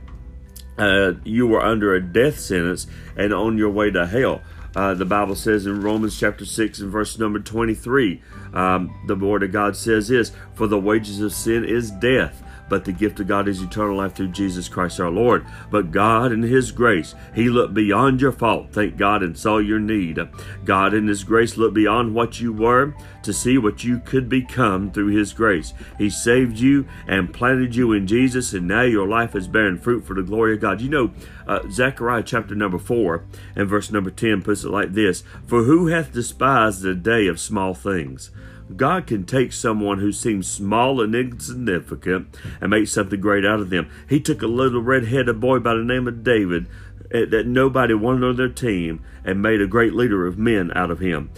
uh, 0.78 1.14
you 1.24 1.48
were 1.48 1.64
under 1.64 1.94
a 1.94 2.02
death 2.02 2.40
sentence 2.40 2.88
and 3.16 3.34
on 3.34 3.58
your 3.58 3.70
way 3.70 3.92
to 3.92 4.06
hell. 4.06 4.42
Uh, 4.76 4.96
the 4.96 5.06
Bible 5.06 5.36
says 5.36 5.68
in 5.68 5.84
Romans 5.84 6.20
chapter 6.20 6.46
6 6.46 6.80
and 6.80 6.92
verse 6.92 7.20
number 7.20 7.40
23, 7.40 8.22
um, 8.54 9.00
the 9.08 9.16
Word 9.16 9.44
of 9.44 9.52
God 9.52 9.76
says 9.76 10.08
this, 10.08 10.32
For 10.56 10.66
the 10.66 10.80
wages 10.80 11.22
of 11.22 11.32
sin 11.32 11.64
is 11.64 11.92
death 11.92 12.43
but 12.74 12.86
the 12.86 12.92
gift 12.92 13.20
of 13.20 13.27
God 13.27 13.48
is 13.48 13.62
eternal 13.62 13.98
life 13.98 14.15
through 14.15 14.30
Jesus 14.30 14.68
Christ 14.68 15.00
our 15.00 15.12
Lord. 15.12 15.46
But 15.70 15.92
God 15.92 16.32
in 16.32 16.42
His 16.42 16.72
grace, 16.72 17.13
He 17.36 17.48
looked 17.48 17.75
beyond 17.75 18.20
your 18.20 18.32
fault, 18.32 18.70
thank 18.72 18.98
God, 18.98 19.22
and 19.22 19.38
saw 19.38 19.60
your 19.60 19.77
need. 19.77 20.20
God 20.65 20.96
in 20.96 21.06
His 21.08 21.24
grace 21.24 21.56
looked 21.56 21.75
beyond 21.75 22.15
what 22.15 22.42
you 22.42 22.51
were 22.51 22.96
to 23.22 23.32
see 23.32 23.60
what 23.60 23.84
you 23.84 24.00
could 24.00 24.27
become 24.27 24.89
through 24.89 25.15
His 25.15 25.34
grace. 25.34 25.75
He 26.00 26.10
saved 26.10 26.58
you 26.58 26.88
and 27.08 27.32
planted 27.32 27.75
you 27.75 27.92
in 27.92 28.08
Jesus, 28.08 28.53
and 28.53 28.68
now 28.68 28.82
your 28.82 29.08
life 29.08 29.36
is 29.36 29.48
bearing 29.48 29.77
fruit 29.77 30.03
for 30.03 30.15
the 30.15 30.24
glory 30.24 30.56
of 30.56 30.62
God. 30.62 30.82
You 30.82 30.89
know, 30.89 31.12
uh, 31.46 31.70
Zechariah 31.70 32.24
chapter 32.24 32.56
number 32.56 32.80
4 32.80 33.24
and 33.56 33.70
verse 33.70 33.92
number 33.92 34.10
10 34.10 34.42
puts 34.42 34.63
it 34.63 34.72
like 34.72 34.94
this 34.94 35.24
For 35.46 35.62
who 35.62 35.89
hath 35.89 36.12
despised 36.12 36.82
the 36.82 36.96
day 36.96 37.27
of 37.27 37.39
small 37.39 37.75
things? 37.75 38.32
God 38.75 39.08
can 39.08 39.25
take 39.25 39.53
someone 39.53 40.00
who 40.00 40.12
seems 40.12 40.48
small 40.48 41.01
and 41.01 41.13
insignificant 41.13 42.36
and 42.62 42.70
make 42.70 42.88
something 42.88 43.20
great 43.20 43.46
out 43.46 43.60
of 43.60 43.70
them. 43.70 43.89
He 44.08 44.20
took 44.20 44.41
a 44.41 44.48
little 44.48 44.82
red-headed 44.82 45.39
boy 45.39 45.60
by 45.60 45.75
the 45.75 45.84
name 45.84 46.08
of 46.08 46.24
David 46.24 46.67
eh, 47.12 47.25
that 47.25 47.48
nobody 47.48 47.93
wanted 47.93 48.24
on 48.24 48.36
their 48.38 48.50
team 48.50 49.03
and 49.24 49.41
made 49.41 49.62
a 49.62 49.67
great 49.67 49.93
leader 49.93 50.25
of 50.25 50.38
men 50.38 50.72
out 50.75 50.91
of 50.91 51.00
him. 51.00 51.29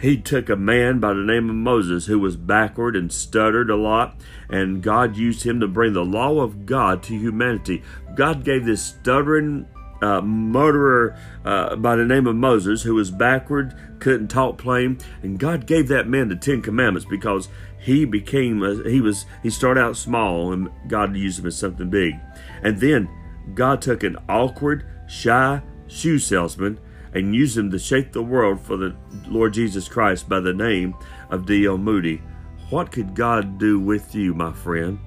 He 0.00 0.16
took 0.16 0.48
a 0.48 0.56
man 0.56 0.98
by 0.98 1.12
the 1.12 1.20
name 1.20 1.50
of 1.50 1.56
Moses 1.56 2.06
who 2.06 2.18
was 2.18 2.34
backward 2.34 2.96
and 2.96 3.12
stuttered 3.12 3.68
a 3.68 3.76
lot, 3.76 4.16
and 4.48 4.82
God 4.82 5.14
used 5.16 5.42
him 5.42 5.60
to 5.60 5.68
bring 5.68 5.92
the 5.92 6.04
law 6.04 6.40
of 6.40 6.64
God 6.64 7.02
to 7.04 7.18
humanity. 7.18 7.82
God 8.14 8.42
gave 8.42 8.64
this 8.64 8.82
stuttering 8.82 9.68
uh, 10.02 10.20
murderer 10.20 11.16
uh, 11.44 11.76
by 11.76 11.96
the 11.96 12.04
name 12.04 12.26
of 12.26 12.36
Moses 12.36 12.82
who 12.82 12.94
was 12.94 13.10
backward, 13.10 13.74
couldn't 13.98 14.28
talk 14.28 14.58
plain, 14.58 14.98
and 15.22 15.38
God 15.38 15.66
gave 15.66 15.88
that 15.88 16.08
man 16.08 16.28
the 16.28 16.36
Ten 16.36 16.62
Commandments 16.62 17.06
because 17.08 17.48
he 17.78 18.04
became 18.04 18.62
a, 18.62 18.82
he 18.88 19.00
was 19.00 19.26
he 19.42 19.50
started 19.50 19.80
out 19.80 19.96
small 19.96 20.52
and 20.52 20.70
God 20.88 21.16
used 21.16 21.38
him 21.38 21.46
as 21.46 21.56
something 21.56 21.90
big, 21.90 22.14
and 22.62 22.78
then 22.80 23.08
God 23.54 23.82
took 23.82 24.02
an 24.02 24.16
awkward, 24.28 24.86
shy 25.08 25.62
shoe 25.90 26.18
salesman 26.18 26.78
and 27.12 27.34
used 27.34 27.58
him 27.58 27.70
to 27.70 27.78
shake 27.78 28.12
the 28.12 28.22
world 28.22 28.60
for 28.60 28.76
the 28.76 28.94
Lord 29.26 29.52
Jesus 29.52 29.88
Christ 29.88 30.28
by 30.28 30.40
the 30.40 30.54
name 30.54 30.94
of 31.30 31.46
D.L. 31.46 31.78
Moody. 31.78 32.22
What 32.70 32.92
could 32.92 33.16
God 33.16 33.58
do 33.58 33.80
with 33.80 34.14
you, 34.14 34.32
my 34.32 34.52
friend? 34.52 34.98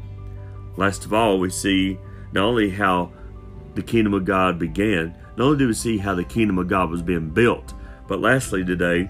Last 0.75 1.05
of 1.05 1.13
all, 1.13 1.39
we 1.39 1.49
see 1.49 1.97
not 2.33 2.43
only 2.43 2.69
how 2.69 3.13
the 3.75 3.81
kingdom 3.81 4.13
of 4.13 4.25
God 4.25 4.59
began, 4.59 5.17
not 5.37 5.45
only 5.45 5.57
do 5.57 5.67
we 5.67 5.73
see 5.73 5.97
how 5.97 6.15
the 6.15 6.23
kingdom 6.23 6.57
of 6.57 6.67
God 6.67 6.89
was 6.89 7.01
being 7.01 7.29
built, 7.29 7.73
but 8.07 8.19
lastly 8.19 8.63
today, 8.63 9.09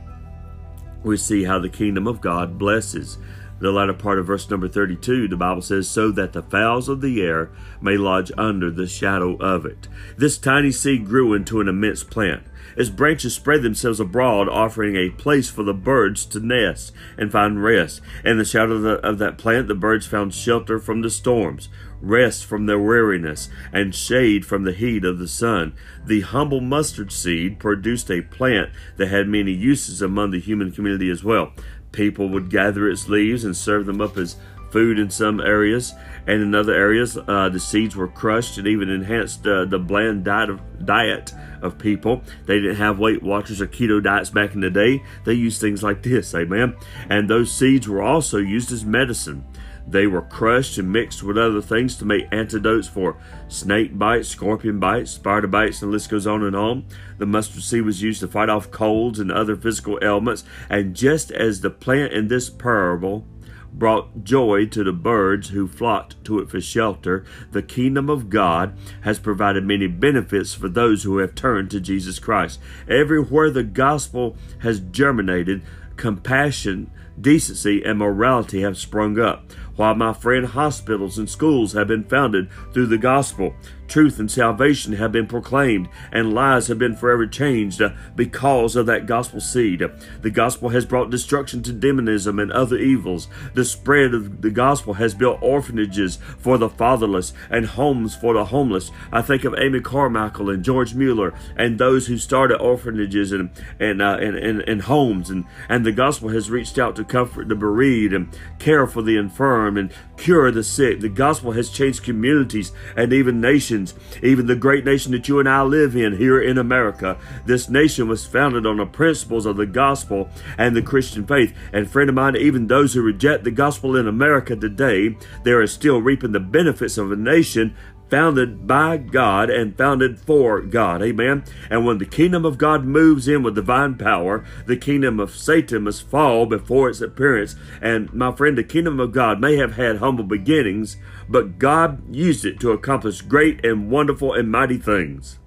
we 1.04 1.18
see 1.18 1.44
how 1.44 1.60
the 1.60 1.70
kingdom 1.70 2.08
of 2.08 2.22
God 2.22 2.58
blesses. 2.58 3.18
The 3.64 3.72
latter 3.72 3.94
part 3.94 4.20
of 4.20 4.28
verse 4.28 4.50
number 4.50 4.68
32, 4.68 5.30
the 5.30 5.38
Bible 5.38 5.62
says, 5.62 5.90
So 5.90 6.12
that 6.12 6.34
the 6.34 6.44
fowls 6.44 6.90
of 6.90 7.00
the 7.00 7.22
air 7.22 7.50
may 7.80 7.96
lodge 7.96 8.30
under 8.38 8.70
the 8.70 8.88
shadow 8.88 9.38
of 9.38 9.66
it. 9.66 9.88
This 10.18 10.38
tiny 10.38 10.70
seed 10.70 11.06
grew 11.06 11.34
into 11.34 11.62
an 11.62 11.70
immense 11.70 12.04
plant. 12.04 12.44
Its 12.76 12.90
branches 12.90 13.34
spread 13.34 13.62
themselves 13.62 14.02
abroad, 14.02 14.50
offering 14.50 14.98
a 14.98 15.12
place 15.12 15.50
for 15.50 15.64
the 15.64 15.74
birds 15.74 16.26
to 16.26 16.42
nest 16.42 16.92
and 17.18 17.32
find 17.32 17.64
rest. 17.64 18.02
In 18.26 18.38
the 18.38 18.44
shadow 18.44 18.74
of, 18.74 18.82
the, 18.82 18.96
of 18.96 19.18
that 19.20 19.38
plant, 19.38 19.70
the 19.70 19.76
birds 19.76 20.06
found 20.06 20.34
shelter 20.34 20.78
from 20.78 21.02
the 21.02 21.10
storms 21.10 21.70
rest 22.04 22.46
from 22.46 22.66
their 22.66 22.80
weariness, 22.80 23.50
and 23.72 23.96
shade 23.96 24.46
from 24.46 24.64
the 24.64 24.74
heat 24.74 25.06
of 25.06 25.18
the 25.18 25.28
sun. 25.28 25.74
The 26.06 26.22
humble 26.22 26.60
mustard 26.60 27.12
seed 27.12 27.60
produced 27.60 28.12
a 28.12 28.22
plant 28.22 28.72
that 28.98 29.08
had 29.08 29.28
many 29.28 29.54
uses 29.54 30.02
among 30.02 30.32
the 30.32 30.40
human 30.40 30.72
community 30.72 31.10
as 31.10 31.24
well. 31.24 31.54
People 31.94 32.28
would 32.30 32.50
gather 32.50 32.90
its 32.90 33.08
leaves 33.08 33.46
and 33.46 33.56
serve 33.56 33.86
them 33.86 34.02
up 34.02 34.18
as 34.18 34.36
food 34.72 34.98
in 34.98 35.08
some 35.08 35.40
areas, 35.40 35.94
and 36.26 36.42
in 36.42 36.56
other 36.56 36.74
areas, 36.74 37.16
uh, 37.16 37.48
the 37.48 37.60
seeds 37.60 37.96
were 37.96 38.08
crushed 38.08 38.58
and 38.58 38.68
even 38.68 38.90
enhanced 38.90 39.46
uh, 39.46 39.66
the 39.66 39.78
bland 39.78 40.26
diet 40.26 40.50
of, 40.50 40.86
diet 40.86 41.32
of 41.62 41.78
people. 41.78 42.24
They 42.48 42.60
didn't 42.60 42.78
have 42.78 42.98
Weight 42.98 43.22
Watchers 43.22 43.62
or 43.62 43.68
keto 43.68 44.04
diets 44.04 44.32
back 44.32 44.56
in 44.56 44.62
the 44.62 44.72
day. 44.72 45.04
They 45.26 45.34
used 45.34 45.62
things 45.62 45.84
like 45.84 46.02
this, 46.02 46.34
amen. 46.34 46.76
And 47.08 47.30
those 47.30 47.52
seeds 47.52 47.88
were 47.88 48.02
also 48.02 48.40
used 48.40 48.72
as 48.72 48.84
medicine. 48.84 49.46
They 49.88 50.08
were 50.08 50.22
crushed 50.22 50.78
and 50.78 50.92
mixed 50.92 51.24
with 51.24 51.38
other 51.38 51.62
things 51.62 51.98
to 51.98 52.06
make 52.06 52.28
antidotes 52.32 52.88
for 52.88 53.18
snake 53.48 53.98
bites, 53.98 54.30
scorpion 54.30 54.80
bites, 54.80 55.12
spider 55.12 55.48
bites, 55.48 55.82
and 55.82 55.92
the 55.92 55.94
list 55.94 56.10
goes 56.10 56.26
on 56.26 56.44
and 56.44 56.56
on. 56.56 56.86
The 57.18 57.26
mustard 57.26 57.64
seed 57.64 57.84
was 57.84 58.02
used 58.02 58.22
to 58.22 58.28
fight 58.28 58.50
off 58.50 58.72
colds 58.72 59.20
and 59.20 59.32
other 59.32 59.56
physical 59.56 60.00
ailments. 60.02 60.44
And 60.70 60.96
just 60.96 61.32
as 61.32 61.62
the 61.62 61.70
plant 61.70 62.14
in 62.14 62.28
this 62.28 62.50
parable 62.50 63.26
brought 63.74 64.24
joy 64.24 64.66
to 64.68 64.84
the 64.84 64.94
birds 64.94 65.50
who 65.50 65.68
flocked 65.68 66.24
to 66.24 66.40
it 66.40 66.50
for 66.50 66.62
shelter, 66.62 67.26
the 67.52 67.64
kingdom 67.64 68.10
of 68.10 68.30
God 68.30 68.78
has 69.02 69.20
provided 69.20 69.66
many 69.66 69.88
benefits 69.88 70.54
for 70.54 70.70
those 70.70 71.04
who 71.04 71.18
have 71.18 71.36
turned 71.36 71.72
to 71.72 71.80
Jesus 71.80 72.20
Christ. 72.20 72.60
Everywhere 72.88 73.50
the 73.50 73.64
gospel 73.64 74.38
has 74.60 74.80
germinated, 74.80 75.64
compassion, 75.98 76.90
decency, 77.20 77.84
and 77.84 78.00
morality 78.00 78.62
have 78.62 78.78
sprung 78.78 79.20
up. 79.20 79.52
While 79.76 79.96
my 79.96 80.14
friend, 80.14 80.46
hospitals 80.46 81.18
and 81.18 81.28
schools 81.28 81.74
have 81.74 81.88
been 81.88 82.04
founded 82.04 82.50
through 82.74 82.88
the 82.88 82.98
gospel, 82.98 83.56
truth 83.88 84.20
and 84.20 84.30
salvation 84.30 84.94
have 84.94 85.12
been 85.12 85.26
proclaimed, 85.26 85.90
and 86.12 86.34
lives 86.34 86.68
have 86.68 86.78
been 86.78 86.96
forever 86.96 87.26
changed 87.26 87.82
because 88.16 88.76
of 88.76 88.86
that 88.86 89.08
gospel 89.08 89.42
seed. 89.42 89.84
The 90.22 90.30
gospel 90.30 90.70
has 90.70 90.86
brought 90.86 91.10
destruction 91.10 91.64
to 91.64 91.74
demonism 91.74 92.38
and 92.40 92.52
other 92.52 92.78
evils. 92.78 93.28
The 93.56 93.66
spread 93.66 94.14
of 94.14 94.42
the 94.42 94.52
gospel 94.52 94.94
has 94.94 95.16
built 95.16 95.40
orphanages 95.42 96.18
for 96.38 96.60
the 96.60 96.70
fatherless 96.70 97.34
and 97.50 97.66
homes 97.66 98.16
for 98.16 98.36
the 98.36 98.46
homeless. 98.46 98.92
I 99.12 99.24
think 99.24 99.44
of 99.44 99.56
Amy 99.58 99.82
Carmichael 99.82 100.52
and 100.52 100.64
George 100.64 100.94
Mueller 100.94 101.34
and 101.56 101.80
those 101.80 102.08
who 102.08 102.18
started 102.18 102.60
orphanages 102.60 103.32
and 103.32 103.50
and, 103.80 104.02
uh, 104.02 104.18
and, 104.20 104.38
and, 104.38 104.62
and 104.62 104.82
homes, 104.84 105.30
and, 105.30 105.46
and 105.68 105.86
the 105.86 105.92
gospel 105.92 106.30
has 106.30 106.50
reached 106.50 106.78
out 106.78 106.96
to 106.96 107.04
comfort 107.04 107.50
the 107.50 107.56
bereaved 107.56 108.14
and 108.14 108.38
care 108.60 108.86
for 108.86 109.02
the 109.02 109.18
infirm 109.18 109.63
and 109.68 109.92
cure 110.18 110.52
the 110.52 110.64
sick. 110.64 111.00
The 111.00 111.10
gospel 111.10 111.54
has 111.54 111.70
changed 111.70 112.04
communities 112.04 112.72
and 112.96 113.12
even 113.14 113.42
nations 113.42 113.94
even 114.22 114.48
the 114.48 114.56
great 114.56 114.86
nation 114.86 115.12
that 115.12 115.28
you 115.28 115.40
and 115.40 115.50
I 115.50 115.62
live 115.64 115.96
in 115.96 116.18
here 116.18 116.42
in 116.42 116.58
America. 116.58 117.18
This 117.46 117.70
nation 117.70 118.08
was 118.08 118.26
founded 118.26 118.66
on 118.66 118.78
the 118.78 118.86
principles 118.86 119.46
of 119.46 119.58
the 119.58 119.66
gospel 119.66 120.30
and 120.58 120.76
the 120.76 120.82
Christian 120.82 121.26
faith. 121.26 121.54
And 121.72 121.90
friend 121.90 122.10
of 122.10 122.16
mine, 122.16 122.36
even 122.36 122.68
those 122.68 122.94
who 122.94 123.02
reject 123.02 123.44
the 123.44 123.52
gospel 123.52 123.96
in 123.96 124.08
America 124.08 124.56
today, 124.56 125.18
they 125.44 125.52
are 125.52 125.68
still 125.68 126.02
reaping 126.02 126.32
the 126.32 126.40
benefits 126.40 126.98
of 126.98 127.12
a 127.12 127.16
nation 127.16 127.76
founded 128.10 128.68
by 128.68 128.98
God 128.98 129.50
and 129.50 129.78
founded 129.78 130.20
for 130.20 130.62
God. 130.62 131.02
Amen. 131.02 131.44
And 131.70 131.86
when 131.86 131.98
the 131.98 132.06
kingdom 132.06 132.46
of 132.46 132.58
God 132.58 132.86
moves 132.86 133.28
in 133.28 133.44
with 133.44 133.56
divine 133.56 133.96
power, 133.96 134.46
the 134.68 134.78
kingdom 134.78 135.20
of 135.20 135.36
Satan 135.36 135.84
must 135.84 136.08
fall 136.08 136.46
before 136.46 136.90
its 136.90 137.02
appearance. 137.02 137.56
And 137.82 138.14
my 138.14 138.32
friend, 138.32 138.58
the 138.58 138.64
kingdom 138.64 139.00
of 139.00 139.12
God 139.12 139.40
may 139.40 139.56
have 139.58 139.76
had 139.76 139.98
humble 139.98 140.26
beginnings, 140.26 140.98
but 141.28 141.58
God 141.58 142.16
used 142.16 142.46
it 142.46 142.60
to 142.60 142.72
accomplish 142.72 143.22
great 143.22 143.66
and 143.66 143.90
wonderful 143.90 144.34
and 144.34 144.52
mighty 144.52 144.78
things. 144.78 145.40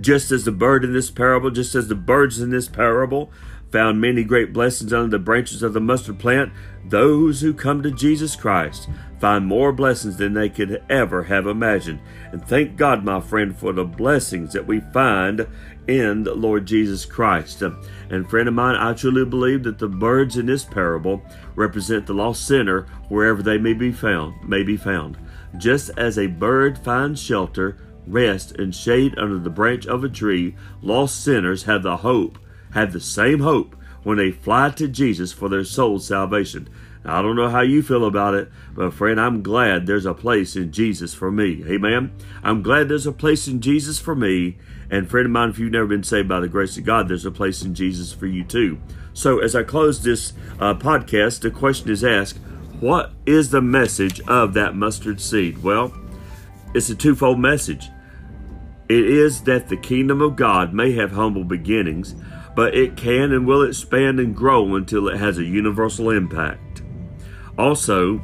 Just 0.00 0.30
as 0.30 0.44
the 0.44 0.52
bird 0.52 0.84
in 0.84 0.92
this 0.92 1.10
parable, 1.10 1.50
just 1.50 1.74
as 1.74 1.88
the 1.88 1.94
birds 1.94 2.40
in 2.40 2.50
this 2.50 2.68
parable 2.68 3.32
found 3.70 4.00
many 4.00 4.24
great 4.24 4.52
blessings 4.52 4.92
under 4.92 5.18
the 5.18 5.22
branches 5.22 5.62
of 5.62 5.72
the 5.72 5.80
mustard 5.80 6.18
plant, 6.18 6.52
those 6.86 7.40
who 7.40 7.52
come 7.52 7.82
to 7.82 7.90
Jesus 7.90 8.34
Christ 8.34 8.88
find 9.20 9.46
more 9.46 9.72
blessings 9.72 10.16
than 10.16 10.34
they 10.34 10.48
could 10.48 10.82
ever 10.88 11.24
have 11.24 11.46
imagined. 11.46 12.00
And 12.32 12.46
thank 12.46 12.76
God, 12.76 13.04
my 13.04 13.20
friend, 13.20 13.56
for 13.56 13.72
the 13.72 13.84
blessings 13.84 14.52
that 14.52 14.66
we 14.66 14.80
find 14.80 15.46
in 15.86 16.22
the 16.22 16.34
Lord 16.34 16.66
Jesus 16.66 17.04
Christ. 17.04 17.62
And 17.62 18.30
friend 18.30 18.48
of 18.48 18.54
mine, 18.54 18.76
I 18.76 18.92
truly 18.94 19.24
believe 19.24 19.64
that 19.64 19.78
the 19.78 19.88
birds 19.88 20.36
in 20.36 20.46
this 20.46 20.64
parable 20.64 21.22
represent 21.54 22.06
the 22.06 22.14
lost 22.14 22.46
sinner 22.46 22.86
wherever 23.08 23.42
they 23.42 23.58
may 23.58 23.74
be 23.74 23.92
found, 23.92 24.48
may 24.48 24.62
be 24.62 24.76
found. 24.76 25.18
Just 25.56 25.90
as 25.96 26.18
a 26.18 26.26
bird 26.26 26.78
finds 26.78 27.20
shelter, 27.20 27.76
rest, 28.06 28.52
and 28.52 28.74
shade 28.74 29.18
under 29.18 29.38
the 29.38 29.50
branch 29.50 29.86
of 29.86 30.04
a 30.04 30.08
tree, 30.08 30.54
lost 30.80 31.22
sinners 31.24 31.64
have 31.64 31.82
the 31.82 31.98
hope 31.98 32.38
have 32.72 32.92
the 32.92 33.00
same 33.00 33.40
hope 33.40 33.74
when 34.02 34.18
they 34.18 34.30
fly 34.30 34.70
to 34.70 34.88
Jesus 34.88 35.32
for 35.32 35.48
their 35.48 35.64
soul's 35.64 36.06
salvation. 36.06 36.68
Now, 37.04 37.18
I 37.18 37.22
don't 37.22 37.36
know 37.36 37.48
how 37.48 37.60
you 37.60 37.82
feel 37.82 38.04
about 38.04 38.34
it, 38.34 38.50
but 38.74 38.92
friend, 38.92 39.20
I'm 39.20 39.42
glad 39.42 39.86
there's 39.86 40.06
a 40.06 40.14
place 40.14 40.56
in 40.56 40.72
Jesus 40.72 41.14
for 41.14 41.30
me. 41.30 41.64
Amen. 41.66 42.12
I'm 42.42 42.62
glad 42.62 42.88
there's 42.88 43.06
a 43.06 43.12
place 43.12 43.48
in 43.48 43.60
Jesus 43.60 43.98
for 43.98 44.14
me. 44.14 44.58
And 44.90 45.08
friend 45.08 45.26
of 45.26 45.32
mine, 45.32 45.50
if 45.50 45.58
you've 45.58 45.72
never 45.72 45.86
been 45.86 46.02
saved 46.02 46.28
by 46.28 46.40
the 46.40 46.48
grace 46.48 46.76
of 46.76 46.84
God, 46.84 47.08
there's 47.08 47.26
a 47.26 47.30
place 47.30 47.62
in 47.62 47.74
Jesus 47.74 48.12
for 48.12 48.26
you 48.26 48.44
too. 48.44 48.78
So, 49.12 49.38
as 49.40 49.54
I 49.54 49.62
close 49.62 50.02
this 50.02 50.32
uh, 50.60 50.74
podcast, 50.74 51.40
the 51.40 51.50
question 51.50 51.90
is 51.90 52.04
asked 52.04 52.38
What 52.80 53.12
is 53.26 53.50
the 53.50 53.60
message 53.60 54.20
of 54.22 54.54
that 54.54 54.74
mustard 54.74 55.20
seed? 55.20 55.62
Well, 55.62 55.92
it's 56.74 56.90
a 56.90 56.94
twofold 56.94 57.38
message. 57.38 57.88
It 58.88 59.04
is 59.04 59.42
that 59.42 59.68
the 59.68 59.76
kingdom 59.76 60.22
of 60.22 60.36
God 60.36 60.72
may 60.72 60.92
have 60.92 61.12
humble 61.12 61.44
beginnings, 61.44 62.14
but 62.58 62.74
it 62.74 62.96
can 62.96 63.30
and 63.30 63.46
will 63.46 63.62
expand 63.62 64.18
and 64.18 64.34
grow 64.34 64.74
until 64.74 65.06
it 65.06 65.16
has 65.16 65.38
a 65.38 65.44
universal 65.44 66.10
impact. 66.10 66.82
Also, 67.56 68.20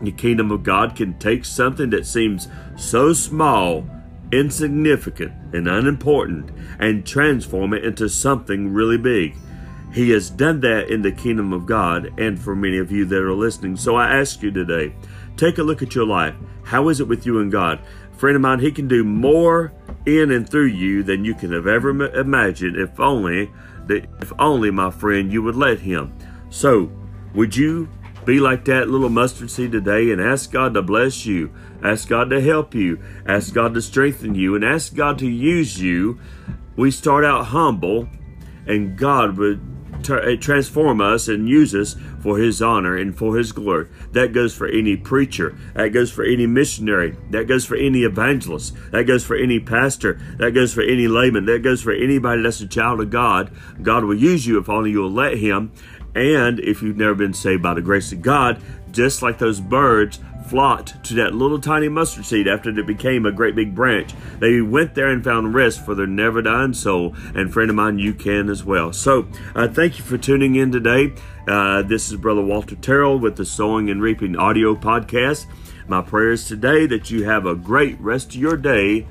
the 0.00 0.12
kingdom 0.12 0.52
of 0.52 0.62
God 0.62 0.94
can 0.94 1.18
take 1.18 1.44
something 1.44 1.90
that 1.90 2.06
seems 2.06 2.46
so 2.76 3.12
small, 3.12 3.84
insignificant, 4.30 5.32
and 5.52 5.66
unimportant 5.66 6.52
and 6.78 7.04
transform 7.04 7.74
it 7.74 7.84
into 7.84 8.08
something 8.08 8.72
really 8.72 8.98
big. 8.98 9.34
He 9.92 10.10
has 10.10 10.30
done 10.30 10.60
that 10.60 10.88
in 10.88 11.02
the 11.02 11.10
kingdom 11.10 11.52
of 11.52 11.66
God 11.66 12.12
and 12.20 12.38
for 12.38 12.54
many 12.54 12.78
of 12.78 12.92
you 12.92 13.04
that 13.06 13.20
are 13.20 13.34
listening. 13.34 13.76
So 13.76 13.96
I 13.96 14.16
ask 14.16 14.42
you 14.42 14.52
today, 14.52 14.94
take 15.36 15.58
a 15.58 15.64
look 15.64 15.82
at 15.82 15.92
your 15.92 16.06
life. 16.06 16.36
How 16.62 16.88
is 16.88 17.00
it 17.00 17.08
with 17.08 17.26
you 17.26 17.40
and 17.40 17.50
God? 17.50 17.80
Friend 18.16 18.36
of 18.36 18.42
mine, 18.42 18.60
He 18.60 18.72
can 18.72 18.88
do 18.88 19.04
more 19.04 19.72
in 20.06 20.30
and 20.30 20.48
through 20.48 20.66
you 20.66 21.02
than 21.02 21.24
you 21.24 21.34
can 21.34 21.52
have 21.52 21.66
ever 21.66 21.90
imagined. 21.90 22.76
If 22.76 22.98
only 23.00 23.50
if 23.88 24.32
only 24.38 24.70
my 24.70 24.90
friend 24.90 25.32
you 25.32 25.42
would 25.42 25.56
let 25.56 25.80
him. 25.80 26.16
So 26.50 26.90
would 27.34 27.56
you 27.56 27.88
be 28.24 28.40
like 28.40 28.64
that 28.64 28.88
little 28.88 29.08
mustard 29.08 29.50
seed 29.50 29.72
today 29.72 30.10
and 30.10 30.20
ask 30.20 30.50
God 30.50 30.74
to 30.74 30.82
bless 30.82 31.24
you 31.26 31.54
ask 31.82 32.08
God 32.08 32.30
to 32.30 32.40
help 32.40 32.74
you 32.74 33.00
ask 33.26 33.54
God 33.54 33.74
to 33.74 33.82
strengthen 33.82 34.34
you 34.34 34.54
and 34.54 34.64
ask 34.64 34.94
God 34.94 35.18
to 35.20 35.28
use 35.28 35.80
you? 35.80 36.18
We 36.76 36.90
start 36.90 37.24
out 37.24 37.46
humble 37.46 38.08
and 38.66 38.96
God 38.98 39.38
would 39.38 39.60
uh, 40.10 40.36
transform 40.40 41.00
us 41.00 41.28
and 41.28 41.48
use 41.48 41.74
us 41.74 41.94
for 42.26 42.38
His 42.38 42.60
honor 42.60 42.96
and 42.96 43.16
for 43.16 43.36
His 43.36 43.52
glory. 43.52 43.86
That 44.10 44.32
goes 44.32 44.52
for 44.52 44.66
any 44.66 44.96
preacher. 44.96 45.56
That 45.74 45.90
goes 45.90 46.10
for 46.10 46.24
any 46.24 46.44
missionary. 46.44 47.16
That 47.30 47.46
goes 47.46 47.64
for 47.64 47.76
any 47.76 48.02
evangelist. 48.02 48.74
That 48.90 49.04
goes 49.04 49.24
for 49.24 49.36
any 49.36 49.60
pastor. 49.60 50.14
That 50.38 50.50
goes 50.50 50.74
for 50.74 50.82
any 50.82 51.06
layman. 51.06 51.46
That 51.46 51.62
goes 51.62 51.80
for 51.80 51.92
anybody 51.92 52.42
that's 52.42 52.60
a 52.60 52.66
child 52.66 53.00
of 53.00 53.10
God. 53.10 53.52
God 53.80 54.02
will 54.02 54.16
use 54.16 54.44
you 54.44 54.58
if 54.58 54.68
only 54.68 54.90
you'll 54.90 55.08
let 55.08 55.38
Him. 55.38 55.70
And 56.16 56.58
if 56.58 56.82
you've 56.82 56.96
never 56.96 57.14
been 57.14 57.32
saved 57.32 57.62
by 57.62 57.74
the 57.74 57.80
grace 57.80 58.10
of 58.10 58.22
God, 58.22 58.60
just 58.90 59.22
like 59.22 59.38
those 59.38 59.60
birds 59.60 60.18
flocked 60.48 61.02
to 61.04 61.14
that 61.14 61.34
little 61.34 61.60
tiny 61.60 61.88
mustard 61.88 62.24
seed 62.24 62.48
after 62.48 62.70
it 62.70 62.86
became 62.86 63.26
a 63.26 63.32
great 63.32 63.54
big 63.54 63.74
branch. 63.74 64.14
They 64.38 64.60
went 64.60 64.94
there 64.94 65.08
and 65.08 65.22
found 65.22 65.54
rest 65.54 65.84
for 65.84 65.94
their 65.94 66.06
never 66.06 66.42
dying 66.42 66.74
soul. 66.74 67.14
And 67.34 67.52
friend 67.52 67.70
of 67.70 67.76
mine, 67.76 67.98
you 67.98 68.14
can 68.14 68.48
as 68.48 68.64
well. 68.64 68.92
So 68.92 69.28
uh, 69.54 69.68
thank 69.68 69.98
you 69.98 70.04
for 70.04 70.18
tuning 70.18 70.54
in 70.54 70.72
today. 70.72 71.14
Uh, 71.46 71.82
this 71.82 72.10
is 72.10 72.16
Brother 72.18 72.42
Walter 72.42 72.76
Terrell 72.76 73.18
with 73.18 73.36
the 73.36 73.44
Sowing 73.44 73.90
and 73.90 74.02
Reaping 74.02 74.36
audio 74.36 74.74
podcast. 74.74 75.46
My 75.88 76.02
prayer 76.02 76.32
is 76.32 76.46
today 76.46 76.86
that 76.86 77.10
you 77.10 77.24
have 77.24 77.46
a 77.46 77.54
great 77.54 78.00
rest 78.00 78.34
of 78.34 78.40
your 78.40 78.56
day 78.56 79.06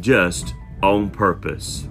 just 0.00 0.54
on 0.82 1.10
purpose. 1.10 1.88